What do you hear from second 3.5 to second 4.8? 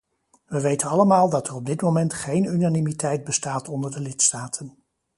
onder de lidstaten.